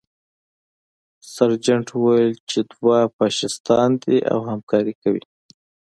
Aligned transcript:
سرجنټ 1.33 1.87
وویل 1.95 2.31
چې 2.49 2.59
دوی 2.71 3.03
فاشیستان 3.15 3.89
دي 4.03 4.17
او 4.31 4.39
همکاري 4.51 4.93
کوي 5.01 5.23